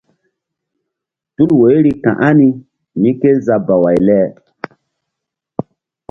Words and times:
Tul 1.35 1.49
woiri 1.59 1.91
ka̧h 2.03 2.21
ani 2.29 2.47
mí 2.99 3.09
ké 3.19 3.29
zabaway 3.45 3.97
le? 4.07 4.19